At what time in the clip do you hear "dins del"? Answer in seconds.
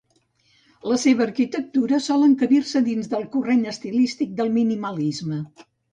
2.87-3.27